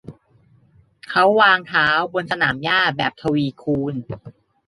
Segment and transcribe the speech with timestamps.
[1.09, 3.95] เขาวางเท้าบนสนามหญ้าแบบทวีคูณ